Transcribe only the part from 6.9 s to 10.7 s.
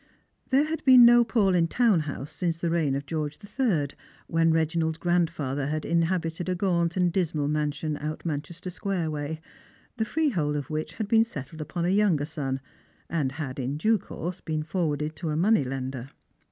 and dismal mansion out Manchester square way, the freehold